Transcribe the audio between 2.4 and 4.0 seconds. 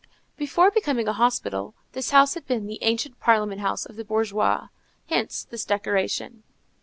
been the ancient parliament house of